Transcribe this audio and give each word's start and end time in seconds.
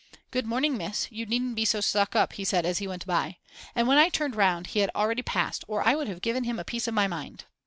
Good 0.31 0.47
morning, 0.47 0.77
Miss, 0.77 1.07
you 1.11 1.27
needn't 1.27 1.53
be 1.53 1.63
so 1.63 1.79
stuck 1.79 2.15
up, 2.15 2.33
he 2.33 2.43
said 2.43 2.65
as 2.65 2.79
he 2.79 2.87
went 2.87 3.05
by. 3.05 3.37
And 3.75 3.87
when 3.87 3.99
I 3.99 4.09
turned 4.09 4.35
round 4.35 4.65
he 4.65 4.79
had 4.79 4.89
already 4.95 5.21
passed, 5.21 5.63
or 5.67 5.87
I 5.87 5.93
would 5.93 6.07
have 6.07 6.21
given 6.23 6.43
him 6.43 6.57
a 6.57 6.63
piece 6.65 6.87
of 6.87 6.95
my 6.95 7.07
mind. 7.07 7.45